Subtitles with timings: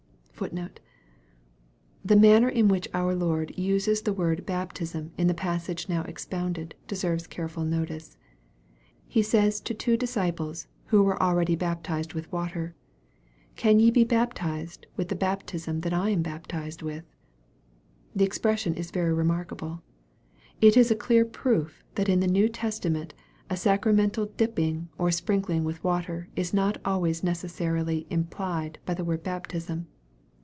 [2.03, 6.73] The manner in which our Lord uses the word baptism in the passage now expounded,
[6.87, 8.17] deserves careful notice.
[9.07, 12.73] He says to two disciples, who were already baptized with water,"
[13.55, 17.05] Can ye be bap tized with the baptism that I am baptized with?"
[18.15, 19.83] The expression is very remarkable.
[20.59, 23.13] It is a clear proof that in the New Testament
[23.47, 29.03] a sacramental dipping or sprinkling with water is not always neces sarily implied by the
[29.05, 29.85] word baptism.